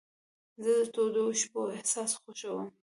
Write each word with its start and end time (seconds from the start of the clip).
زه 0.63 0.71
د 0.79 0.81
تودو 0.93 1.23
شپو 1.39 1.61
احساس 1.75 2.11
خوښوم. 2.21 2.67